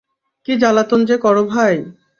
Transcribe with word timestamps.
কী 0.47 0.53
জ্বালাতন 0.57 0.99
যে 1.05 1.15
করো 1.17 1.43
ভাই! 1.45 1.75